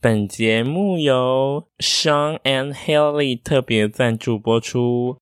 [0.00, 5.18] 本节目由 Sean and Haley 特别赞助播出，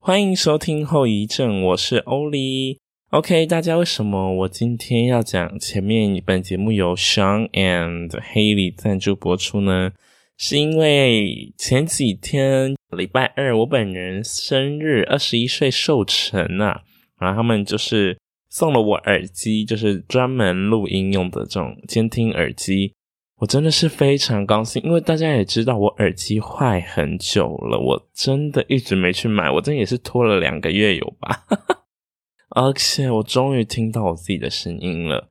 [0.00, 2.78] 欢迎收听后遗症，我是欧里。
[3.10, 9.92] OK，大家为什么我今天要讲前面本节目由 Sean and Haley 赞助播出呢？
[10.38, 16.80] 是因为前几天礼拜二我本人生日，二十一岁寿辰啊，
[17.20, 18.16] 然后他们就是
[18.48, 22.94] 送了我耳机，就是专门录音用的这种监听耳机。
[23.40, 31.44] 我真的是非常高兴，因为大家也知道我耳机坏很久了，我真的一直没去买，我真的也是拖了两个月有吧。
[32.50, 35.28] 而且我终于听到我自己的声音了，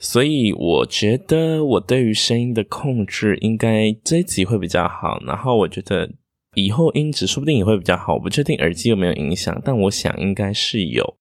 [0.00, 6.10] 所以我觉得我对于声音的控制应该这一集会比较好，然后我觉得
[6.54, 11.18] 以后音质说不定也会比较好，我不确定耳机有没有影响，但我想应该是有。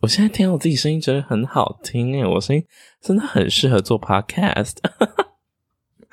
[0.00, 2.64] 我现在听到我自己声音觉得很好听诶，我声音
[3.00, 4.78] 真的很适合做 podcast。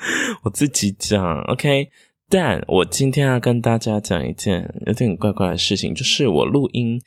[0.43, 1.89] 我自己讲，OK，
[2.29, 6.99] 但我今天要跟大家讲一件有点怪怪的事情，就是我录音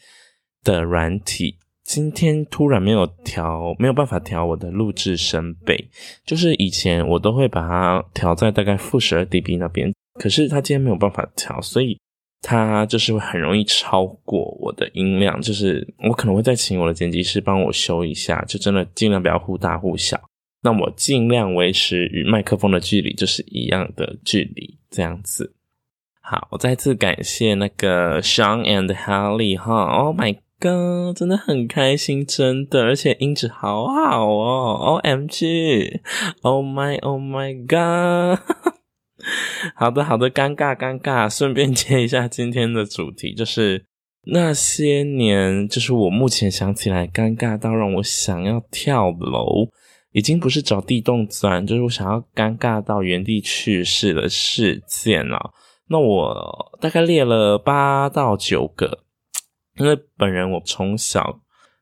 [0.62, 5.91] 的软体今天突然没有调，没有办法调我的录制声贝。
[6.25, 11.98] 就是以前我都会把它调在大概负十二 dB 那边，可是它今天没有办法调，所以
[12.41, 15.41] 它就是会很容易超过我的音量。
[15.42, 20.19] 就是我可能会再请我的剪辑师帮我修一下，就真的尽量不要忽大忽小。
[20.65, 25.55] 那我尽量维持与麦克风的距离就是一样的距离，这样子。
[26.23, 38.41] 好，我再次感谢那个 Sean and Haley 哈，Oh my god，真的很开心，真的，而且音质好好哦，OMG，Oh my Oh my god，
[39.77, 43.85] 好的好的，尴尬尴尬，顺便 接一下今天的主题，就是
[44.29, 49.69] 那些年，就是我目前想起来尴尬到让我想要跳楼。
[50.15, 55.51] 已经不是找地洞钻，就是我想要尴尬到原地去世的事件了。
[55.89, 59.01] 那我大概列了八到九个，
[59.77, 61.41] 因为本人我从小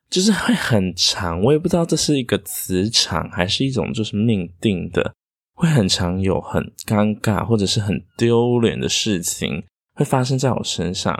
[0.08, 5.14] 就是会很长，我也不知道这是一个磁场还是一种就是命定的，
[5.54, 9.62] 会很常有很尴尬或者是很丢脸的事情
[9.94, 11.14] 会发生在我身上。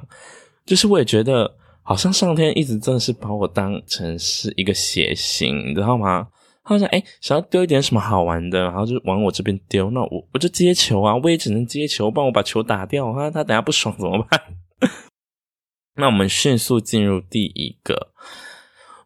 [0.64, 6.26] 就是我也觉得好像上天一直真的是把我当成是一个谐星，你知道吗？
[6.64, 9.90] 他说：“哎，想要丢一点什么好玩的，然后就往我这边丢。
[9.90, 13.12] 那我我就接球啊，我也只能接球，帮我把球打掉。
[13.12, 14.40] 哈，他等下不爽怎么办？
[15.98, 18.12] 那我们迅速进入第一个。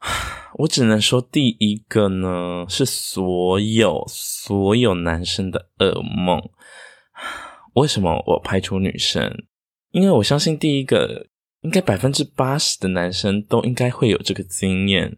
[0.59, 6.39] 我只能说，第一个呢是所有所有男生的噩梦。
[7.75, 9.35] 为什么我排除女生？
[9.93, 11.27] 因为我相信第一个
[11.63, 15.17] 应该百分之八十的男生都应该会有这个经验，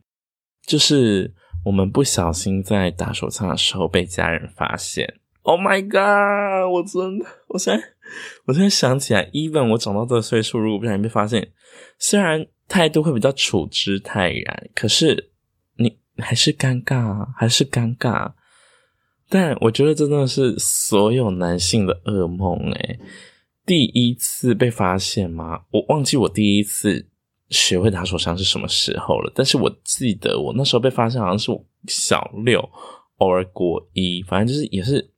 [0.64, 6.70] 就是。”我们不小心在打手枪的时候被家人发现，Oh my god！
[6.72, 7.84] 我真的，我现在，
[8.46, 11.52] 我现在想起来，even 我长到这个岁数，如果不小心被发现，
[11.98, 15.30] 虽然态度会比较处之泰然，可是
[15.76, 18.32] 你还是尴尬，还是尴尬。
[19.28, 22.98] 但我觉得这真的是所有男性的噩梦诶，
[23.66, 25.62] 第一次被发现吗？
[25.72, 27.08] 我忘记我第一次。
[27.50, 29.32] 学会打手枪是什么时候了？
[29.34, 31.50] 但是我记得我那时候被发现，好像是
[31.86, 32.60] 小六，
[33.16, 35.10] 偶尔国一，反正就是也是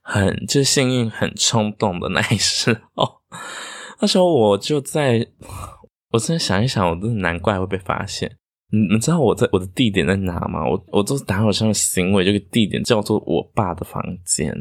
[0.00, 3.20] 很就是幸运、很冲动的那一时候。
[4.00, 5.26] 那时候我就在，
[6.10, 8.36] 我真的想一想，我真的难怪会被发现。
[8.70, 10.66] 你你知道我在我的地点在哪吗？
[10.66, 14.52] 我我做打手枪的行为，这个地点叫做我爸的房间。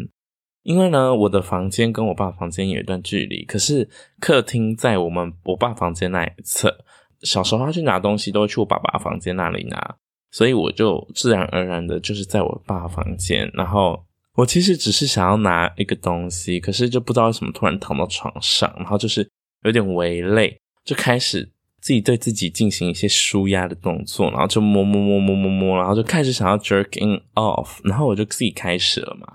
[0.64, 3.90] 因为呢，我的房间跟我爸房间有一段距离，可是
[4.20, 6.78] 客厅在我们我爸房间那一侧。
[7.24, 9.96] 小时候他去拿东西都会去我爸爸房间那里拿，
[10.32, 13.50] 所以我就自然而然的就是在我爸房间。
[13.54, 14.04] 然后
[14.36, 19.28] 我其实只是想要拿一个东西，可是就不知道为什么突然躺到床上，然后就是
[19.64, 21.48] 有点微累，就开始
[21.80, 29.28] 自己对自己进行一些舒压的动作，然后就摸摸摸摸摸摸，然后就开始想要 jerking off，然后我就自己开始了嘛。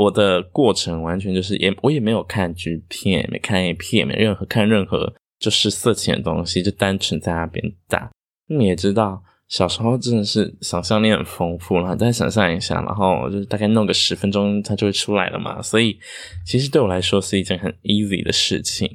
[0.00, 8.10] 我的过程完全就是也我也没有看 G 片，没看 A 片，没任何看任何就是色情的东西，就单纯在那边打。
[8.46, 15.60] 你也知道，小时候真的是想象力很丰富，然后再想象一下，然后就是大概弄个十分钟，它就会出来了嘛。
[15.60, 15.98] 所以
[16.46, 18.90] 其实对我来说是一件很 easy 的事情。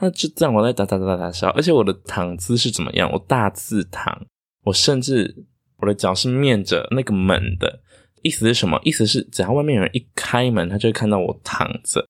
[0.00, 3.10] 那就这样，我在打打打打打笑，而且我的躺姿是怎么样？
[3.12, 4.24] 我大字躺，
[4.64, 5.34] 我甚至
[5.78, 7.80] 我的脚是面着那个门的。
[8.24, 8.80] 意思是什么？
[8.82, 12.04] 意思是只要外面有人一开门，他就会看到我躺着，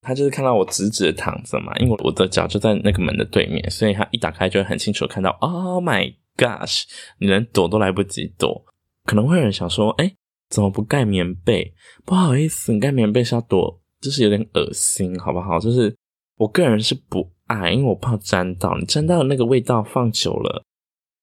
[0.00, 1.72] 他就是看到我直直的躺着嘛。
[1.78, 5.30] 因为我的脚就在那个门的对面，所以他一打开就会很清楚看到。
[5.40, 6.82] Oh my gosh！
[7.18, 8.64] 你连躲都来不及躲。
[9.04, 10.16] 可能会有人想说：“诶，
[10.48, 11.72] 怎么不盖棉被？
[12.04, 15.58] 不好意思，你盖棉被是要躲，就是有点恶心，好不好？
[15.58, 15.94] 就是
[16.36, 20.64] 我个人是不爱，因为我怕沾到，你沾到那个味道放久了，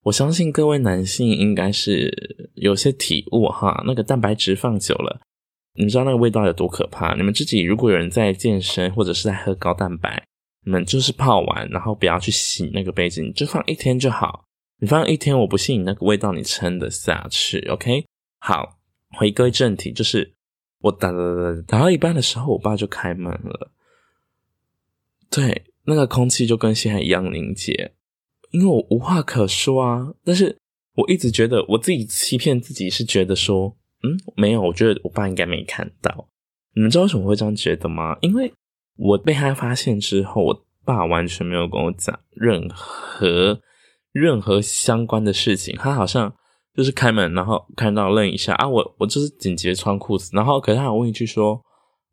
[0.03, 5.21] 我相信各位男性应该是有些体悟哈，那个蛋白质放久了。
[5.75, 7.15] 你知道那个味道有多可怕？
[7.15, 10.23] 你们自己如果有人在健身或者是在喝高蛋白，
[10.65, 14.43] 你们就是泡完，然后不要去洗那个杯子，你就放一天就好。
[14.81, 17.59] 你放一天，我不信你那个味道你撑得下去。
[17.69, 18.05] OK，
[18.39, 18.79] 好，
[19.17, 20.33] 回归正题，就是
[20.79, 23.71] 我打打打打到一半的时候，我爸就开门了。
[25.29, 27.93] 对，那个空气就跟现在一样凝结，
[28.51, 30.13] 因为我无话可说啊。
[30.23, 30.57] 但是
[30.95, 33.75] 我一直觉得我自己欺骗自己，是觉得说。
[34.01, 36.29] 嗯，没有，我觉得我爸应该没看到。
[36.73, 38.15] 你们知道为什么会这样觉得吗？
[38.21, 38.49] 因为
[38.95, 43.59] 我被他发现之后，我爸完全没有跟我讲任何
[44.13, 45.75] 任何相关的事情。
[45.77, 46.33] 他好像
[46.73, 51.61] 就是开门，然后看到愣一下啊，我我就是紧急穿裤子，然后可是他还问一句说：“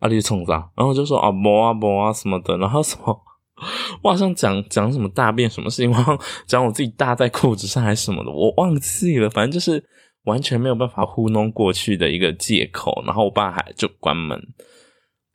[0.00, 3.17] 啊，你冲啥？”然后就说：“啊，摸啊，摸啊什么的。”然后什么，
[4.03, 9.85] 我好像讲讲什么大便什么事情，我好像讲我自己大在裤子上还是什么的，我忘记了，反正就是。
[10.26, 14.37] 完全没有办法糊弄过去的一个借口，然后我爸还就关门，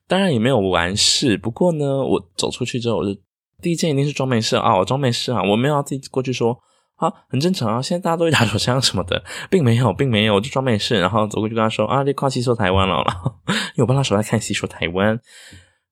[0.05, 1.37] 当然也没有完事。
[1.37, 3.17] 不过呢，我走出去之后，我就
[3.61, 6.59] 第一件一定是装没事啊，我装没事啊，我没有要自己过去说
[6.97, 15.17] 啊，很正常啊，现在大家都会打手枪什么的，并没有，并没有，我就装没事，然后走过去跟他说啊，你跨西说台湾了，然后 因为我帮他手在看戏说台湾。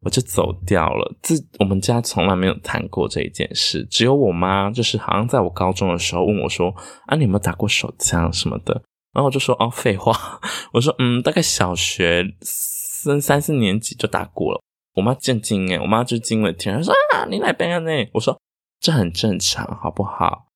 [0.02, 1.16] 我就走掉了。
[1.22, 6.74] 自我们家从来没有谈过这一件事，只有我妈，就是好像在我高中的时候问我说
[7.08, 8.82] ：“啊，你有没有打过手枪什么的？”
[9.12, 10.40] 然后我就说：“哦，废话。
[10.74, 14.62] ”我说：“嗯，大概小学三三四年级就打过了。”
[14.96, 18.40] 我妈震惊诶，我妈就惊为天人，说：“啊，你来办案呢？”我说
[18.80, 20.48] ：“这很正常，好不好？”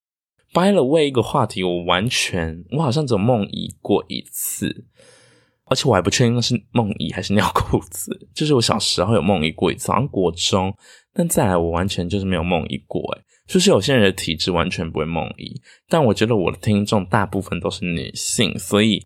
[0.53, 4.85] 掰了为一个话题，我完全，我好像只梦遗过一次。
[5.73, 10.71] 而且我还不确定那是梦遗还是尿裤子，就是我小时候有梦遗过一次，好像国中，
[11.11, 15.59] 但再来我完全就是没有梦遗过，诶，就是有些人的体质完全不会梦遗，
[15.89, 19.03] 但我觉得我的听众大部分都是女性，所以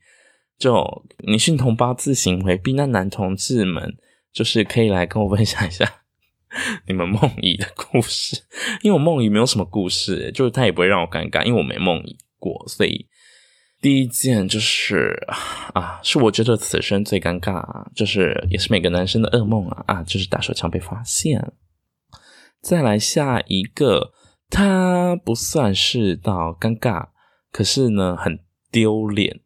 [0.59, 3.95] 就女性同胞自行回避，那男同志们
[4.33, 5.89] 就是可以来跟我分享一下
[6.85, 8.41] 你们梦遗的故事，
[8.81, 13.07] 因为我梦遗没有什么故事，就是他也不会让我尴尬，因为我没梦遗过，所以。
[13.79, 15.15] 第一件就是
[15.73, 21.53] 啊，是我觉得此生最尴尬，就是也是每个男生的噩梦啊啊，就是打手枪被发现。
[22.61, 24.11] 再来下一个，
[24.49, 27.09] 他不算是到尴尬，
[27.51, 28.39] 可是呢很
[28.71, 29.41] 丢脸。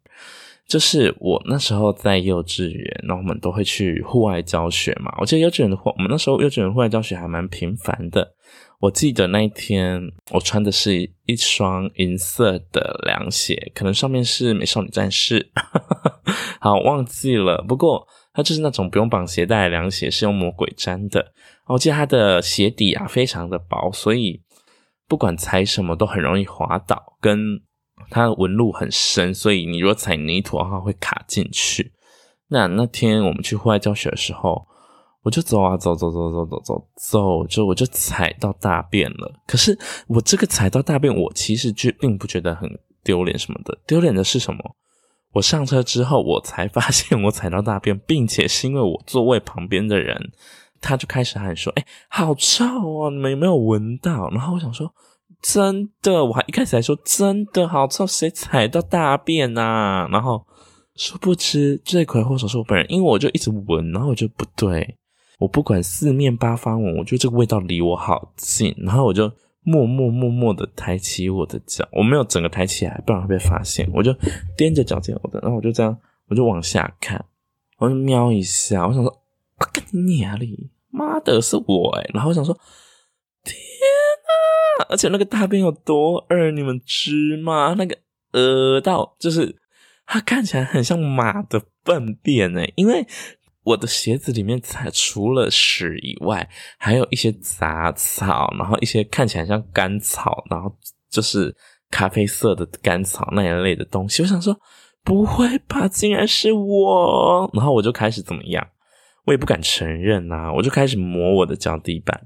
[0.65, 5.13] 就是我那时候在幼稚园，然后我们都会去户外教学嘛。
[5.19, 8.33] 我记得幼稚园的话，我们那时候幼稚园户外教学还蛮频繁的。
[8.81, 15.51] 我记得那一天，我穿的是一双银色的凉鞋，可能上面是美少女战士，
[16.59, 17.63] 好忘记了。
[17.67, 21.31] 不过它就是那种不用绑鞋带的凉鞋，是用魔鬼粘的。
[21.67, 24.41] 我记得它的鞋底啊非常的薄，所以
[25.07, 27.61] 不管踩什么都很容易滑倒，跟
[28.09, 31.93] 它的纹路很深，所以你如果踩泥土的话会卡进去。
[32.47, 34.65] 那那天我们去户外教学的时候。
[35.23, 39.31] 我就走啊走走走走走走走，就我就踩到大便了。
[39.45, 39.77] 可是
[40.07, 42.69] 我这个踩到大便，我其实就并不觉得很
[43.03, 43.77] 丢脸什么的。
[43.85, 44.59] 丢脸的是什么？
[45.33, 50.31] 我上车之后，我才发现我踩到大便，并且是因为我座位旁边的人，
[50.81, 53.09] 他就开始喊说：“哎，好臭哦！
[53.09, 54.91] 你们有没有闻到？”然后我想说
[55.41, 60.45] ：“真的？”我还一开始还说：“真的好臭，谁踩到大便啊？”然后
[60.95, 64.97] 殊不知罪魁祸首是我本人，因为我就一直闻，然后我就不对。
[65.41, 69.23] 我不管四面八方闻，我觉得这个味道离我好近，然后我就
[69.63, 73.89] 默默默默的抬起我的脚，我没有整个抬起来，不然会被发现。
[73.91, 74.13] 我就
[74.55, 77.25] 踮着脚尖，我的，然后我就这样，我就往下看，
[77.79, 79.11] 我就瞄一下，我想说，
[79.57, 80.69] 我跟你哪里？
[80.91, 82.53] 妈的，是我诶，然后我想说，
[83.43, 84.85] 天啊！
[84.89, 87.73] 而且那个大便有多二，你们知吗？
[87.75, 87.97] 那个
[88.33, 89.55] 呃到就是
[90.05, 93.07] 它看起来很像马的粪便诶，因为。
[93.63, 100.75] 我的鞋子里面才除了屎以外，还有一些杂草，然后一些看起来像干草，然后
[101.09, 101.55] 就是
[101.89, 104.23] 咖啡色的干草那一类的东西。
[104.23, 104.59] 我想说，
[105.03, 107.49] 不会吧，竟然是我！
[107.53, 108.67] 然后我就开始怎么样？
[109.25, 112.19] 我也不敢承认啊，我就开始磨我的脚底板，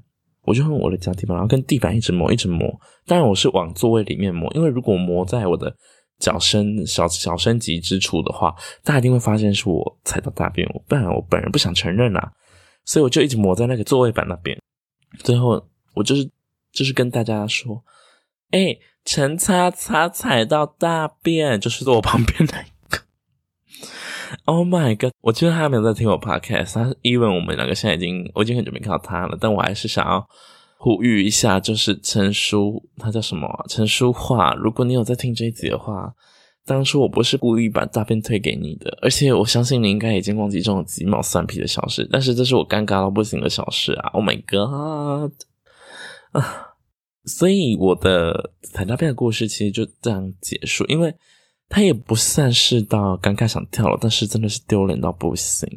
[0.44, 2.66] 我就用我的脚底板，然后跟地板一直磨，一直磨。
[3.06, 5.76] 当然我是往座位里面磨，因为如果磨在我的。
[6.18, 12.32] 脚伸小小升级之处的话，大家一定会发现是我踩到大便，我不然我本人不想承认啊，
[12.84, 14.58] 所以我就一直抹在那个座位板那边。
[15.18, 16.30] 最后我就是
[16.72, 17.82] 就是跟大家说，
[18.50, 22.98] 哎、陈擦擦踩到大便，就是坐我旁边那一个。
[24.44, 25.12] Oh my god！
[25.20, 30.28] 我觉得他没有在听我 podcast，他 even 我们两个现在已经，我已经很久没看到他了，但我还是想要
[30.86, 33.48] 呼吁一下，就是陈叔，他叫什么？
[33.68, 36.14] 陈叔樺，如果你有在听这一集的话，
[36.64, 45.32] 当初我不是故意把大便推给你的，而且我相信你应该已经忘记这种鸡毛蒜皮的小事，但是这是我尴尬到不行的小事啊！Oh my god！
[46.30, 46.76] 啊，
[47.24, 51.12] 所以我的踩大便的故事其实就这样结束，因为。
[51.68, 55.68] 他也不算是到尴尬想跳了，但是真的是丢脸到不行。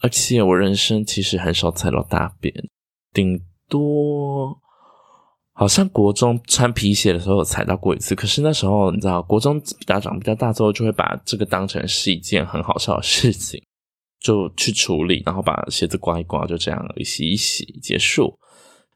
[0.00, 2.54] 而且我人生其实很少踩到大便，
[3.12, 4.56] 顶多
[5.52, 8.14] 好像国中穿皮鞋的时候踩到过一次。
[8.14, 13.62] 可是那时候你知道，国中比较长比较大之后，就会把这个当成是一件很好笑的事情，
[14.20, 18.38] 就去处理，然后把鞋子刮一刮，就这样洗一洗结束。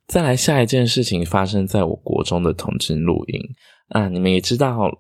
[0.07, 3.41] 再来下一件事情发生在我国中的同志露营
[3.88, 4.91] 啊，你们也知道。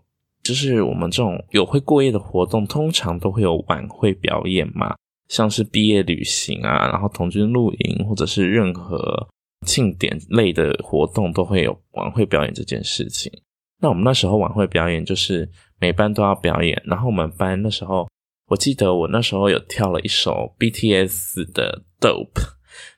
[0.42, 4.92] 就是我们这种有会过夜的活动，通常都会有晚会表演嘛，
[5.28, 9.28] 像是毕业旅行啊，然后童军露营，或者是任何
[9.64, 13.32] 庆典类的活动，都会有晚会表演这件事情。
[13.80, 18.08] 那我们那时候晚会表演，就是每班都要表演，然后我们班那时候，
[18.48, 22.42] 我记得我那时候有跳了一首 BTS 的 Dope，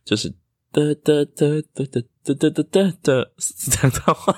[0.04, 0.28] 就是
[0.71, 4.37] 哒哒哒哒哒哒哒哒哒哒，是这样的话。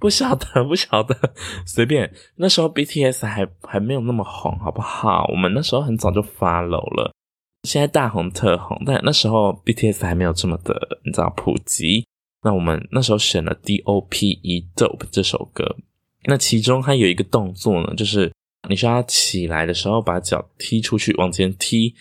[0.00, 1.16] 不晓得，不晓得，
[1.64, 2.12] 随便。
[2.34, 5.24] 那时候 BTS 还还没有那么红，好不好？
[5.30, 7.14] 我们那时候很早就 follow 了，
[7.62, 12.04] 现在大红特红，但那时候 BTS 还没有这么的，你知道普及。
[12.42, 14.66] 那我们那时候选了 D.O.P.E.
[14.74, 15.76] Dope 这首歌，
[16.24, 18.32] 那其中它有一个动作呢，就是
[18.68, 21.94] 你需要起来的时候把脚踢出去，往前踢，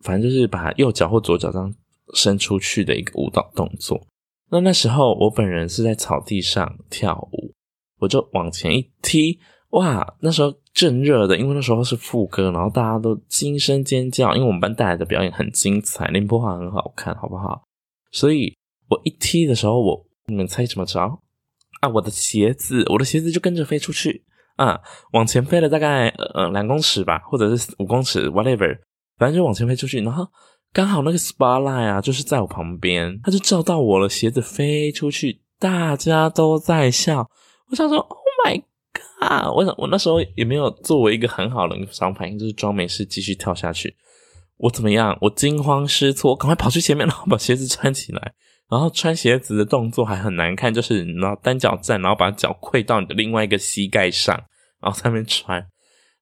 [0.00, 1.72] 反正就是把右脚或左脚这样
[2.14, 4.04] 伸出去的一个舞蹈动作。
[4.50, 7.52] 那那时候我本人是在草地上跳舞，
[8.00, 9.38] 我就往前一踢，
[9.70, 10.16] 哇！
[10.20, 17.62] 那时候正热的，因为那时候是副歌，然后大家都惊声尖叫，因为我们班带来的表演很精彩，林波华很好看，好不好？
[18.12, 18.56] 所以
[18.88, 21.00] 我一踢的时候，我你们猜怎么着？
[21.80, 24.24] 啊，我的鞋子，我的鞋子就跟着飞出去
[24.56, 24.80] 啊，
[25.12, 28.78] 往前飞了大概呃两公尺吧，或者是五公尺，whatever，
[29.18, 30.26] 反正就往前飞出去，然后。
[30.72, 37.26] 刚好那个 spotlight 啊，就是在我旁边，他就照到我了，鞋子飞出去，大家都在笑。
[37.70, 37.96] 我想说
[39.20, 43.96] 啊我想我那时候也没有作为一个很好的临场反应，就是装没事继续跳下去。
[44.58, 45.16] 我怎么样？
[45.20, 48.32] 我惊慌失措，赶快跑去前面， 然后把鞋子穿起来。
[48.68, 54.34] 然后穿鞋子的动作还很难看，就是你知道单脚站，然后把脚跪到你的另外一个膝盖上，
[54.80, 55.64] 然后上面穿。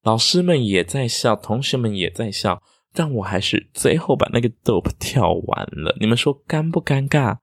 [0.03, 2.61] 老师们也在笑，同学们也在笑。
[2.93, 7.39] 但我还是最后把那个 dope 跳完了，你们说尴不尴尬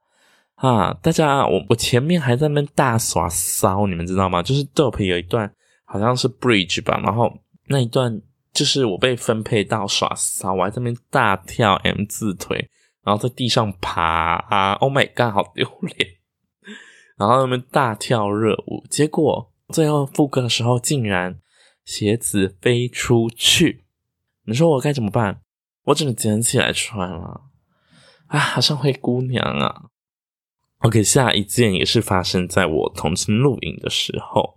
[0.70, 0.94] 啊？
[1.02, 4.44] 大家，我我前面还在那边大耍骚，你们知道吗？
[4.44, 5.52] 就是 dope 有一段
[5.86, 7.32] 好像是 bridge 吧，然后
[7.68, 8.22] 那一段
[8.54, 12.70] 就是我被分配到耍骚，我还在那边大跳 M 字腿，
[13.04, 16.10] 然后在地上爬啊，Oh my god，好丢脸！
[17.18, 21.40] 然后那边大跳热舞，结果最后副歌的时候竟然
[21.86, 23.86] 鞋子飞出去。
[24.46, 25.42] 你说我该怎么办？
[25.86, 27.42] 我只能捡起来穿了。
[28.28, 29.91] 啊，好像灰姑娘啊。
[30.82, 34.52] OK，下一件也是发生在我同志露营的时候，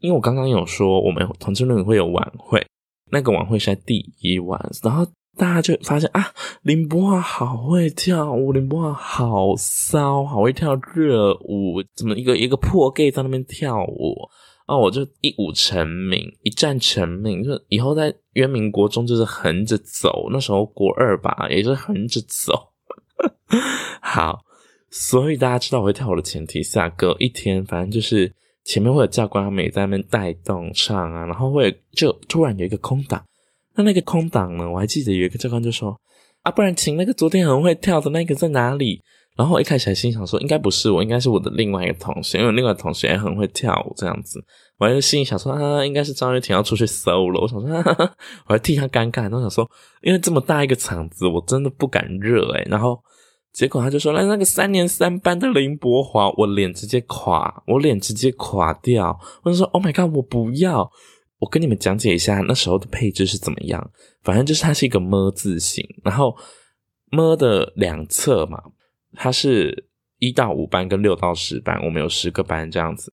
[0.00, 2.66] 因为我刚刚有说我们同志露营会有晚会，
[3.12, 14.16] 那个晚会是在第一晚，然后大家就发现啊，林柏华好会跳舞，林柏华好骚，好会跳热舞，怎么一个一个破 gay 在那边跳舞？
[14.66, 22.72] 哦，我就一舞成名，一战成名，就以后在渊明国中就是横着走，那时候国二吧，也是横着走。
[24.02, 24.40] 好，
[24.90, 28.32] 所以大家知道我会跳舞的前提下，隔一天，反正就是
[28.64, 33.24] 前面会有教官他们也在那边带动唱啊，然后会就突然有一个空档，
[33.74, 35.96] 那那个空档呢，我还记得有一个教官就说
[36.42, 39.00] 啊，不然请那个昨天很会跳的那个在哪里？
[39.36, 44.44] 然后我一开始还心想说，应该不是我，应该是我的另外一个同学，因为另外一个同学也很会跳舞这样子。
[44.76, 47.40] 我还心里想说，啊，应该是张玉婷要出去 solo。
[47.40, 48.14] 我想说，哈哈，
[48.48, 49.22] 我还替他尴尬。
[49.22, 49.70] 然后想说，
[50.02, 52.66] 因为这么大一个场子，我真的不敢热诶。
[52.68, 53.00] 然后
[53.52, 59.18] 结果他就说，来那个三年三班的林博华，我脸直接垮，我脸直接垮掉。
[59.42, 60.88] 我就说，Oh my god，我不要。
[61.38, 63.90] 我跟你们讲解一下那时候的配置是怎么样。
[64.22, 66.36] 反正就是它是一个么字形，然后
[67.10, 68.62] 么的两侧嘛。
[69.14, 69.88] 它是
[70.18, 73.12] 一到五班跟六到十班，我们有十个班这样子。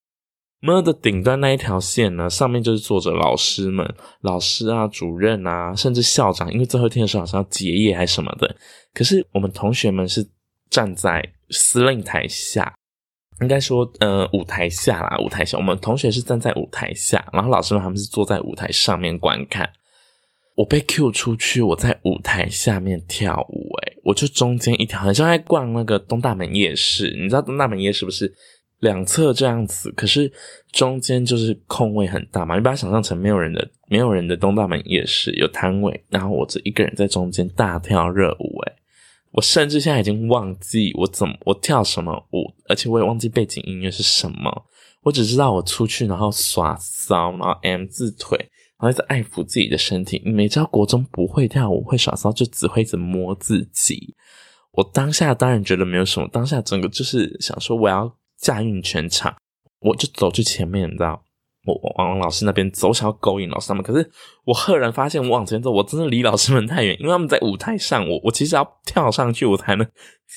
[0.61, 3.87] 么的顶端那一条线呢，上面就是坐着老师们，
[4.21, 8.55] 老师啊、主任啊，甚至校长，因为最后一天的时候好像要结业还是什么的。
[8.93, 10.27] 可是我们同学们是
[10.69, 12.73] 站在司令台下，
[13.41, 15.57] 应该说呃舞台下啦，舞台下。
[15.57, 19.69] 我们同学是站在舞台下，然后老师们他们是坐在舞台上面观看。
[20.55, 27.15] 我被 Q 出去，我在舞台下面跳舞，诶，我就中间一条，好像在逛那个东大门夜市。
[27.15, 28.33] 你知道东大门夜市不是
[28.79, 30.31] 两侧这样子，可是
[30.71, 32.55] 中间就是空位很大嘛？
[32.55, 38.73] 你把它想象成没有人的、没有人的东大门夜市，有摊位，然后我这一个人在中间大跳热舞，诶，
[39.31, 44.65] 我甚至现在已经忘记我怎么我跳什么舞，而且我也忘记背景音乐是什么。
[45.03, 48.37] 我只知道我出去，然后耍骚，然后 M 字腿，
[48.77, 50.21] 然后一直爱抚自己的身体。
[50.25, 54.15] 你没知道国中不会跳舞，会耍骚，就只会一直摸自己。
[54.73, 59.35] 我当下当然觉得没有什么，当下整个就是想说我要驾驭全场，
[59.79, 61.23] 我就走去前面，你知道。
[61.65, 64.09] 我往老师那边走，想要勾引老师他们，可是
[64.45, 69.85] 我赫然发现，我往前走，我真的离老师们太远，因为他们在舞台上，我我其实要跳上去，我才能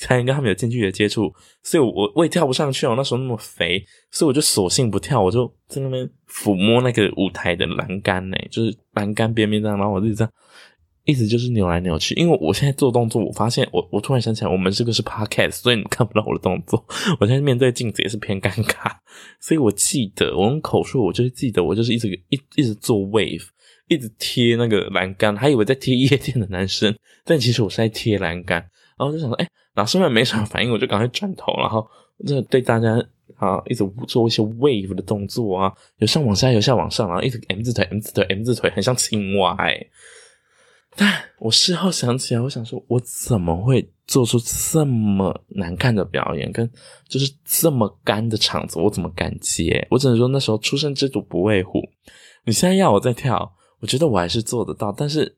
[0.01, 2.95] 才能跟他们有近距离的接触，所以我我也跳不上去哦。
[2.97, 3.81] 那时候那么肥，
[4.11, 10.33] 所以我就索性不跳，我就在那边抚摸那个舞台的栏杆呢，就是栏杆边边这样，然后我就这样。
[11.05, 16.85] 一直就是扭来扭去，因为我现在做动作，我发现我我突然想起来，我们这个是 podcast，所以你看不到我的动作。
[17.19, 18.91] 我现在面对镜子也是偏尴尬，
[19.39, 23.43] 所以我记得我用口述，我就是记得我就是一直一一直做 wave，
[23.87, 28.59] 一直贴那个栏杆，还以为在贴夜店的男生，但其实我是在贴栏杆。
[28.97, 31.83] 然后就想说，哎、老师们没什么反应，我就赶快转头，然后
[32.27, 33.03] 这对大家
[33.37, 39.75] 啊一直做一些 wave 的动作啊，由上往下，由下往上，然后一直 M 字腿，M 字腿，M 字腿，很像青蛙哎、
[40.95, 46.69] 但我事后想起来，我想说，我怎么会做出这么难看的表演，跟
[47.07, 49.87] 就是这么干的场子，我怎么敢接？
[49.89, 51.81] 我只能说那时候初生之犊不畏虎。
[52.45, 55.37] 你现在要我再跳，我觉得我还是做得到，但是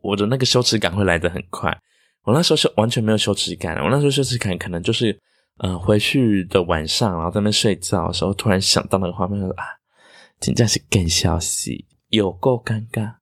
[0.00, 1.76] 我的那个羞耻感会来得很快。
[2.24, 5.16] 我那时候是完全没有羞耻感，我那时候羞耻感可能就是，
[5.58, 9.64] 嗯、回去的晚上，然后在那睡觉的时候，突然想到那个画面，说啊，
[10.40, 13.16] 真的是更消息，有够尴尬。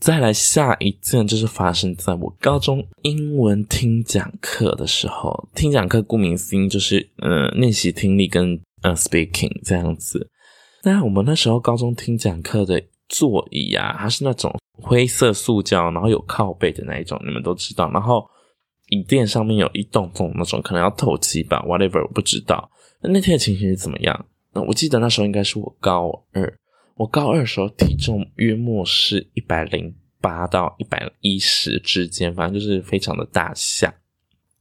[0.00, 5.48] 再来下一件，就是发生在我高中英文听讲课的时候。
[5.54, 10.28] 听讲课顾名思义就是，呃，练习听力跟呃 speaking 这样子。
[10.82, 17.88] 那我们那时候高中听讲课的座椅啊，它是那种灰色塑胶，然后有靠背的那一种，你们都知道。
[17.92, 18.28] 然后
[18.88, 22.68] 椅垫上面有一洞洞那种，可能要透气吧，whatever，我不知道。
[23.00, 24.26] 那那天的情形是怎么样？
[24.52, 26.52] 那我记得那时候应该是我高二。
[26.96, 33.92] 我高二的时候体重约莫是一百零八到一百一十之间，反正就是非常的大象。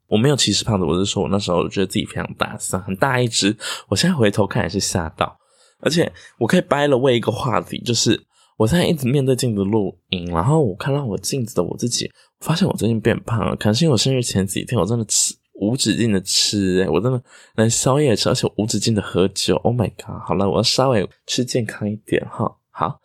[0.08, 3.56] 我没有歧视胖子，我是说我那时候觉得自己非常大象，很大一只。
[3.88, 5.38] 我现在回头看也是吓到，
[5.80, 8.21] 而且我可以掰了为一个话题，就是
[8.58, 15.34] 我现在一直面对镜子录音，然后我看到我镜子的我自己，发现我最近变胖了，可能是因为我生日前几天我真的吃。
[15.56, 17.22] 无止境的吃，诶我真的
[17.56, 19.56] 连宵夜吃，而且无止境的喝酒。
[19.58, 20.22] Oh my god！
[20.26, 22.58] 好了，我要稍微吃健康一点哈。
[22.72, 23.00] 好，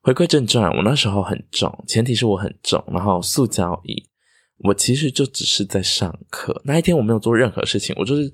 [0.00, 4.00] 回归正传，我那时候很重，前提是我很重，然后塑胶椅，
[4.58, 6.62] 我其实就只是在上课。
[6.64, 8.32] 那一天我没有做任何事情，我就是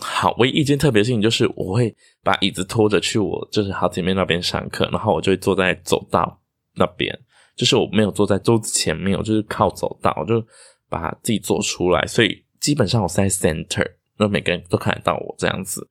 [0.00, 6.38] 好，唯一一件特别事情就是我会把椅子拖着去我就是好姐妹那边上课，然后我就会坐在走道
[6.74, 7.18] 那边，
[7.56, 10.46] 就是我没有坐在桌子前面，我就是靠走道，我就
[10.90, 12.44] 把自己做出来，所以。
[12.60, 13.86] 基本上我在 center，
[14.18, 15.88] 那每个人都看得到我这样子。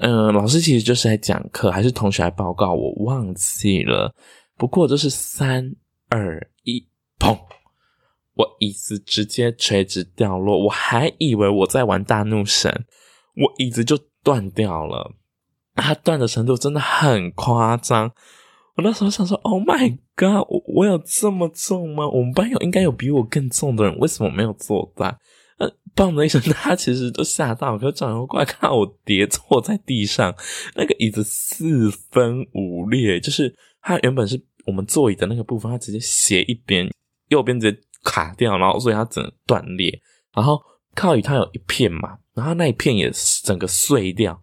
[0.00, 4.14] 嗯、老师其实就是在讲课，还是同学来报告，我忘记了。
[4.56, 5.74] 不过就是三
[6.08, 6.86] 二一，
[7.18, 7.38] 砰！
[8.34, 12.86] 我椅子直接垂直掉落，我还以为我在玩大怒神，
[13.36, 15.12] 我椅子就断掉了。
[15.74, 18.10] 它断的程度真的很夸张。
[18.76, 22.08] 我那时候想说：“Oh my god，我我有这么重吗？
[22.08, 25.14] 我们班有应该有比我更重的人，为什么没有做到？”
[25.94, 30.34] 砰的一声，他其实都吓到，可是转头过来看我跌坐在地上，
[30.74, 36.90] 那个椅子四分五裂，就是它原本是我们座椅的那个部分，它直接斜一边，
[37.28, 40.00] 右边直接卡掉，然后所以它整个断裂，
[40.34, 40.60] 然后
[40.94, 43.10] 靠椅它有一片嘛，然后那一片也
[43.44, 44.42] 整个碎掉。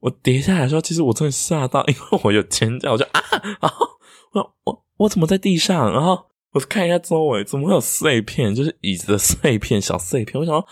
[0.00, 3.20] 我跌下来的时候，其实我真的吓到，因为我有尖叫，我就啊，
[3.60, 3.86] 然后
[4.32, 5.92] 我我我怎么在地上？
[5.92, 6.26] 然后。
[6.56, 8.54] 我看一下周围，怎么会有碎片？
[8.54, 10.40] 就是椅子的碎片，小碎片。
[10.40, 10.66] 我想说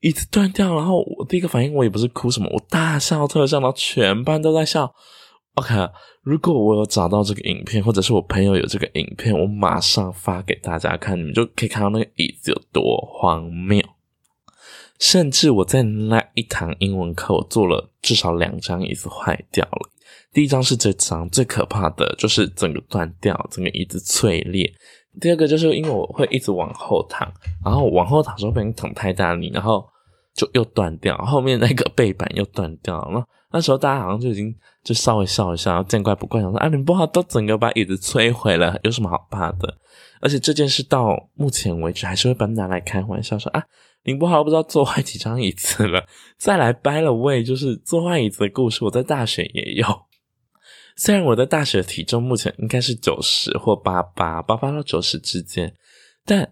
[0.00, 4.94] 椅子断掉，然后我第一个反应，我也不是哭什么，我大笑特笑，然后全班都在笑。
[5.54, 5.74] OK，
[6.20, 13.82] 如果我有找到这个影片，或者是我朋友有这个影片，我马上发给大家看，你们就可以看到那个椅子有多荒谬。
[15.00, 19.90] 甚至我在那一堂英文课，我坐了至少两张椅子坏掉了。
[20.32, 24.70] 第一张是这张，最可怕的就是整个断掉，整个椅子碎裂。
[25.20, 27.30] 第二个就是因为我会一直往后躺，
[27.64, 29.86] 然后往后躺的时候不小心躺太大力，然后
[30.34, 33.10] 就又断掉，后面那个背板又断掉了。
[33.12, 39.78] 那那时候大家好像就已经就稍微笑一笑，见怪不怪，想说啊，你不好都整个把椅子摧毁了，有什么好怕的？
[40.20, 43.62] 而且这件事到目前为止还是会把它拿来开玩笑说啊，
[44.04, 46.04] 你不好不知道坐坏几张椅子了，
[46.36, 49.86] 再来掰了位，就是坐坏椅子的故事，我在大学也有。
[50.96, 55.72] 虽然我的大学体重目前应该是九十或八八八八到九十之间，
[56.24, 56.50] 但。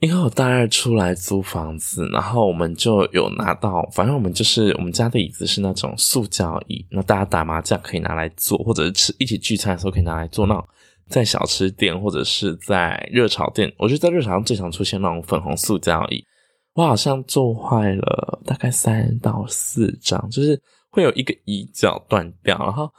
[0.00, 10.46] 因为我大二出来租房子，然后我们就有拿到，反正我们就是我们家的椅子是那种塑胶椅，那大家打麻将可以拿来坐，或者是吃一起聚餐的时候可以拿来坐。
[10.46, 10.66] 那种
[11.06, 16.24] 在小吃店或者是在热炒店，我觉得在热炒上最常出现那种粉红塑胶椅，
[16.72, 22.90] 我好像坐坏了大概三到四张，就是会有一个椅脚断掉，然后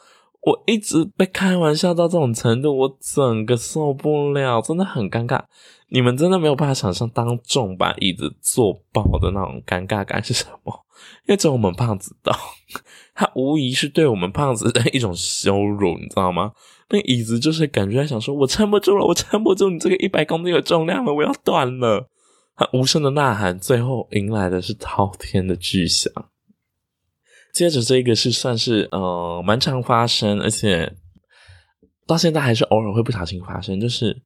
[0.41, 5.41] 我一直被开玩笑到这种程度，我整个受不了，真的很尴尬。
[5.89, 10.73] 你们真的没有办法想象当众把椅子坐爆的那种尴尬感是什么？
[11.27, 12.33] 因为只有我们胖子懂，
[13.13, 16.51] 他无疑是对我们胖子的一种羞辱，你知道吗？
[16.89, 22.09] 那椅子就是感觉在想说：“我撑不住了，我撑不住你这个一百公斤的重量了，我要断了。”
[22.57, 26.11] 他无声的呐喊，最后迎来的是滔天的巨响。
[27.53, 30.91] 接着这个是算是呃蛮常发生，而且
[32.07, 34.21] 到现在还是偶尔会不小心发生，就是。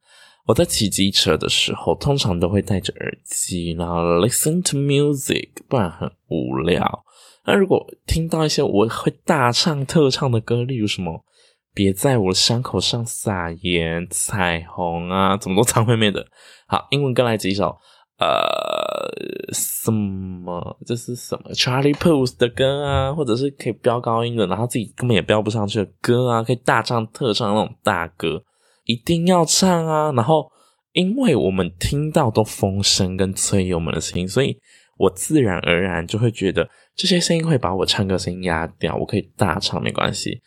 [0.47, 7.03] 我在骑机车的时候，通常都会戴着耳机，然后 listen to music，不然很无聊。
[7.45, 11.25] 那如果听到一些我会大唱特唱的歌，例如什么
[11.73, 16.23] “别在我伤口上撒盐”、“彩虹”啊，怎么都唱会面的。
[16.67, 17.75] 好，英文歌来几首，
[18.17, 28.43] 呃，什么这是什么 Charlie Puth 的歌啊，或者是可以飙高音的，然后自己根本也飙不上去的歌啊，可以大唱特唱那种大歌。
[28.85, 30.11] 一定要唱啊！
[30.11, 30.47] 然后，
[30.93, 34.55] 因为我们听到都风声跟催油门的声音，所以
[34.97, 38.95] 我自然而然就会觉得这些声音会把我唱歌声音压掉。
[38.95, 40.39] 我可以大唱没关系。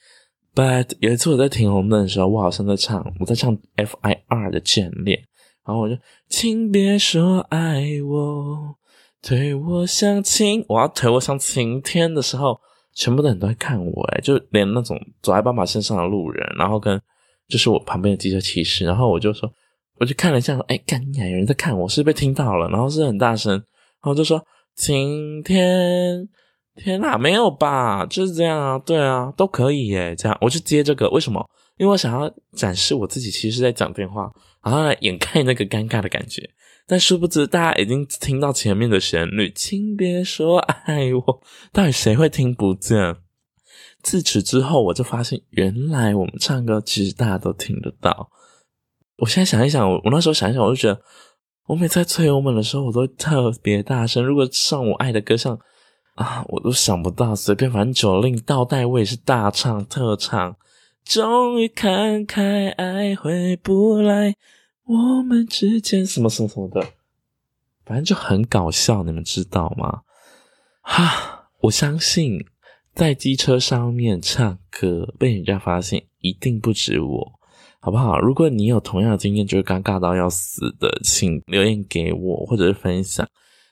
[0.55, 4.51] But 有一次我在停红灯的时候，我好像在唱，我在唱 F.I.R.
[4.53, 5.21] 的眷恋，
[5.69, 5.95] 然后我就
[6.29, 8.75] 请别说爱我，
[9.23, 12.59] 推我向晴，我要推我向晴天的时候，
[12.95, 17.01] 全部的人都在看我，诶，就连那种走在斑马线上的路人，然后跟。
[17.51, 19.51] 就是我旁边的机车骑士，然后我就说，
[19.99, 23.63] 我就看了一下，哎，干呀，有人在看我，是被听到了，然后是很大声，然
[24.03, 24.39] 后就说，
[24.77, 26.29] 晴天，
[26.75, 28.05] 天哪，没有吧？
[28.05, 31.43] 就是这样啊，对啊，都可以耶，这样，我就接这个，为什么？
[31.79, 34.31] 因为我想要展示我自己，其实是在讲电话，
[34.69, 36.51] 然后来掩盖那个尴尬的感觉，
[36.87, 43.17] 但殊不知大家已经听到前面的旋律，请别说爱我，到底谁会听不见？
[44.03, 48.31] 自此之后，我就发现，原来我们唱歌其实大家都听得到。
[49.17, 51.01] 我现在想一想，我我那时候想一想，我就觉得，
[51.69, 54.23] 我每次在催我们的时候，我都特别大声。
[54.23, 55.59] 如果唱我爱的歌，像
[56.17, 60.55] 啊，我都想不到，随便，反正九令倒带，我也是大唱特唱。
[61.05, 64.35] 终于看开，爱回不来，
[64.89, 66.81] 我们之间什么什么什么的，
[67.85, 70.03] 反正就很搞笑，你们知道吗？
[70.83, 72.45] 哈，我相信。
[72.95, 77.33] 在机车上面唱歌被人家发现，一定不止我，
[77.79, 78.19] 好不好？
[78.19, 83.25] 如果你有同样的经验，就是尴尬到要死的，请留言给我或者是分享。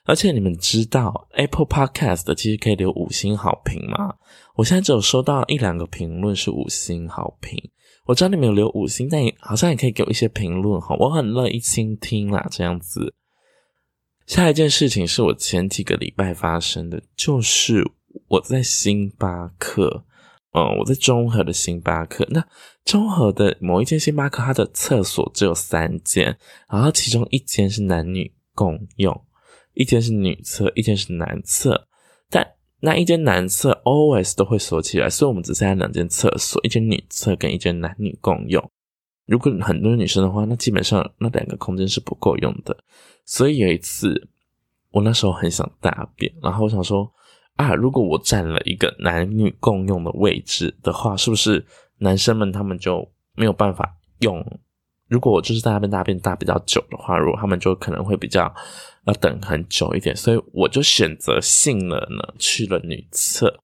[0.05, 4.15] 而且你们知道 Apple Podcast 其实可以留五星好评吗？
[4.55, 7.61] 我现在只有收到一两个评论是五星好评。
[8.07, 12.47] 我知道你们有留五星，但也好像也可以给我一些评论哈，我很乐意倾听啦。
[12.49, 13.13] 这样子，
[14.25, 17.91] 下一件事情是我前几个礼拜发生的，就是。
[18.29, 20.03] 我在星巴克，
[20.51, 22.25] 嗯，我在中和的星巴克。
[22.31, 22.43] 那
[22.83, 26.35] 中和的某一间星巴克，它的厕所只有三间，
[26.67, 29.23] 然后其中一间是男女共用，
[29.75, 31.86] 一间是女厕，一间是男厕。
[32.79, 38.71] 那一间男厕 always 都会锁起来，所以我们只剩下两间厕所，一间女厕跟一间男女共用。
[39.25, 42.77] 如果很多女生的话，那基本上那两个空间是不够用的。
[43.25, 44.27] 所以有一次，
[44.91, 47.11] 我那时候很想大便，然后我想说。
[47.57, 51.65] 啊，如果我占了一个男女共用的位置的话，是不是
[51.97, 54.45] 男生们他们就没有办法用？
[55.07, 58.53] 如果我就是在那边大便大比较久的话，如果他们就可能会比较
[59.05, 63.59] 要等很久一点，所以我就选择性了呢，去了女厕，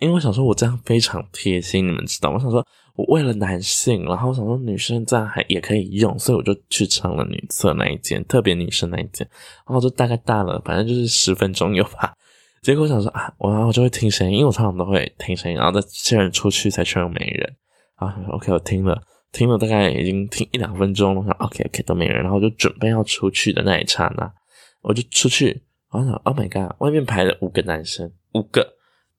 [0.00, 9.28] 因为我想说我这样非常贴心，你们知道，我想说我为了男性，然后我想说女生这样还也可以用，所以我就去上了女厕那一间，特别女生那一间，
[9.66, 12.14] 然后就大概大了，反正就是十分钟有吧。
[12.62, 17.54] 结果我想说啊，我然后我就会听声音，因为我常常都会听声音，然后再确认出去才确认没人。
[17.96, 19.00] 啊 OK，我听了
[19.36, 24.32] 听了大概已经听一两分钟了，我想 OK OK 都没人，然后就准备要出去的那一刹那，
[24.80, 28.66] 我就出去，我想 Oh my god，外面排了五个男生，五个，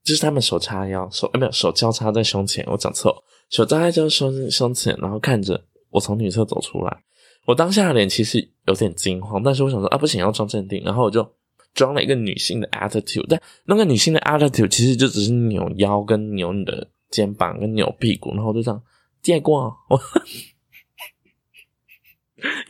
[0.04, 6.98] 就是他们手叉腰，手哎没有手交叉在胸前，我讲错，手交叉在胸胸前，然后看着我从女厕走出来，
[7.46, 11.24] 我当下的脸其实有点惊慌，但是我想说啊不行，要装镇定，然后我就
[11.76, 18.82] 装了一个女性的 attitude，但那个女性的 attitude 其实就只是扭腰跟扭你的肩膀跟扭屁股，然后就这样
[19.28, 20.00] 借过我。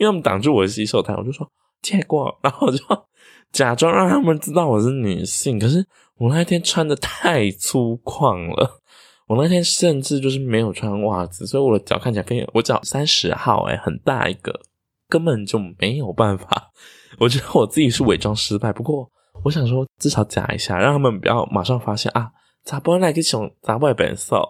[0.00, 1.48] 为他们挡住我的洗手台，我就说
[1.80, 2.82] 借过， 然后我就
[3.52, 5.56] 假装让他们知道我是女性。
[5.56, 8.80] 可是我那天穿的太粗犷了，
[9.28, 14.62] 我那天甚至就是没有穿袜子，所以我的脚看起来非常，我脚三十号，诶，很大一个，
[15.08, 16.72] 根本就没有办法。
[17.20, 19.08] 我觉得我自己是伪装失败，不过
[19.44, 22.32] 我想说至少假一下，让他们不要马上发现啊，
[22.64, 24.42] 咋不来个熊，咋不来本色？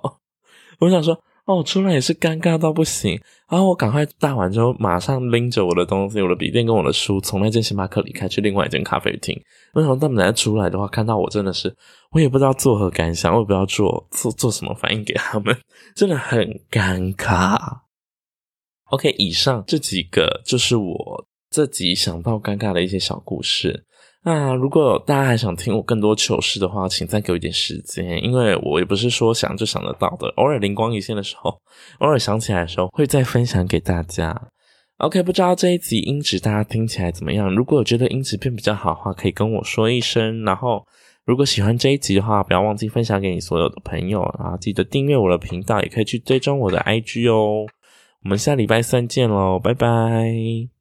[0.81, 1.21] 我想说。
[1.49, 9.35] 哦，出来也是尴尬到不行，然后我赶快大完之后，马上拎着我的东西，我的笔电跟我的书，从那间星巴克离开，去另外一间咖啡厅。
[9.73, 11.75] 为什么他们来出来的话，看到我真的是，
[12.11, 15.57] 我也不知道作何感想，我也不知道做做做什么反应给他们，
[15.97, 17.59] 真的很尴尬。
[18.91, 23.87] OK，以上这几个就是我自己想到尴尬的一些小故事。
[24.25, 31.51] 那如果大家还想听我更多糗事的话，请再给我一点时间，因为我也不是说想就想得到的，偶尔灵光一现的时候，
[32.01, 34.49] 偶尔想起来的时候，会再分享给大家。
[34.99, 37.55] OK，不知道这一集音质大家听起来怎么样？
[37.55, 40.43] 如果觉得音质变比较好的话，可以跟我说一声。
[40.43, 40.85] 然后，
[41.25, 47.65] 如果喜欢这一集的话，不要忘记分享给你所有的朋友，然后记得订阅我的频道，也可以去追踪我的 IG 哦。
[48.25, 50.78] 我们下礼拜三见喽，拜拜。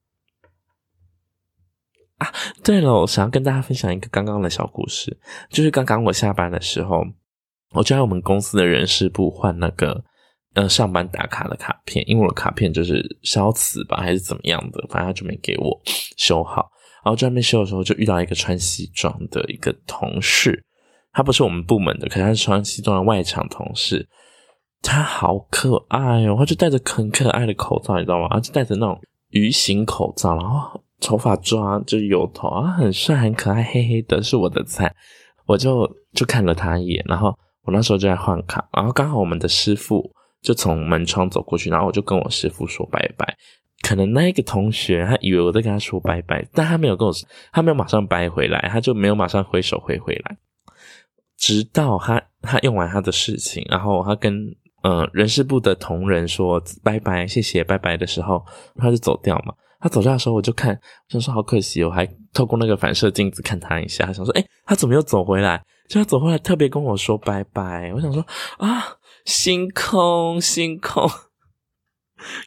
[2.62, 5.16] 对了，我想要跟大家分享一个刚刚的小故事，
[5.50, 7.04] 就是刚刚我下班的时候，
[7.72, 10.02] 我就在我们公司的人事部换那个
[10.54, 15.80] 呃上班打卡的卡片，因为我的卡片就是消磁吧，还是怎么样的，反正他就没给我
[16.16, 16.70] 修好。
[17.04, 20.64] 然后在那边修的时候，就遇到一个穿西装的一个同事，
[21.12, 24.08] 他不是我们部门的，可是他是穿西装的外场同事，
[24.82, 28.28] 他好可爱哦，他就戴着很可爱的口罩，你知道吗？
[28.30, 30.82] 他就戴着那种鱼形口罩，然后。
[31.00, 34.94] 头发抓就是油头啊，很帅很可爱，黑黑的，是我的菜。
[35.46, 37.28] 我就就看了他一眼，然后
[37.64, 40.10] 我那时候就在换卡，然后刚好我们的师傅
[40.42, 43.36] 就从门窗走过去，然后我就跟我师傅说拜拜。
[43.82, 47.14] 可能那一个同学他以为我在跟他说拜拜，但他没有跟我，
[47.52, 50.36] 他没有马上掰回来，他就没有马上挥手挥回来，
[51.38, 58.44] 直到他他用完他的事情，然后他跟嗯、人事部的同仁说拜拜，谢谢拜拜的时候，
[58.76, 59.52] 他就走掉嘛。
[59.80, 65.62] 他走掉的时候，我就看，我想说好可惜，我还透过那个反射镜子看他一下，想说，诶，他怎么又走回来？
[65.88, 67.92] 就他走回来，特别跟我说拜拜。
[67.94, 68.26] 我想说
[68.58, 71.08] 啊，星空，星空，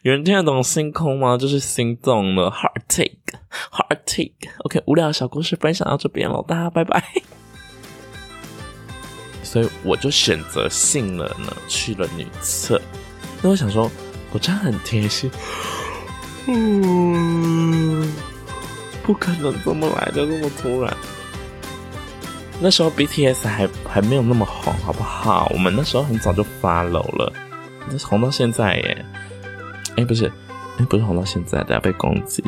[0.02, 1.38] 有人听得懂星空吗？
[1.38, 4.34] 就是心动了 heartache，heartache。
[4.64, 7.02] OK，无聊的小故事分享到这边了，大家拜拜。
[9.42, 12.80] 所以我就选择性了呢，去了女厕。
[13.42, 13.90] 那我想说，
[14.32, 15.30] 我真的很贴心。
[16.46, 18.12] 嗯，
[19.02, 20.96] 不可能这么来的这么突然。
[22.60, 25.50] 那时候 BTS 还还没有那么红，好不好？
[25.52, 27.32] 我们那时候很早就发楼了，
[27.88, 29.04] 那，红到现在耶。
[29.96, 30.30] 哎、不是，
[30.78, 32.42] 哎、不是红到现在，等下被攻击。